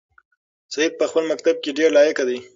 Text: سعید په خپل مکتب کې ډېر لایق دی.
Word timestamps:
سعید 0.73 0.93
په 0.99 1.05
خپل 1.09 1.23
مکتب 1.31 1.55
کې 1.63 1.69
ډېر 1.77 1.89
لایق 1.97 2.17
دی. 2.27 2.37